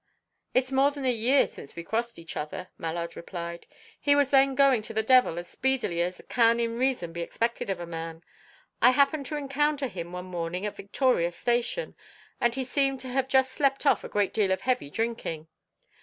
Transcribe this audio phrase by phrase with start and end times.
[0.55, 3.67] "It's more than a year since we crossed each other," Mallard replied.
[3.99, 7.69] "He was then going to the devil as speedily as can in reason be expected
[7.69, 8.23] of a man.
[8.81, 11.95] I happened to encounter him one morning at Victoria Station,
[12.39, 15.49] and he seemed to have just slept off a great deal of heavy drinking.